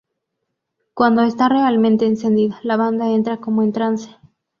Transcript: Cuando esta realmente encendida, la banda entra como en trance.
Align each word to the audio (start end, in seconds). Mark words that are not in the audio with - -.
Cuando 0.95 1.21
esta 1.21 1.47
realmente 1.47 2.07
encendida, 2.07 2.59
la 2.63 2.75
banda 2.75 3.09
entra 3.11 3.37
como 3.37 3.61
en 3.61 3.71
trance. 3.71 4.17